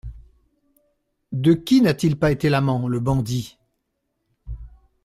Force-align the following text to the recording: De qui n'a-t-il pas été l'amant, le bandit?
De 1.31 1.53
qui 1.53 1.79
n'a-t-il 1.79 2.17
pas 2.17 2.31
été 2.31 2.49
l'amant, 2.49 2.87
le 2.87 2.99
bandit? 2.99 3.59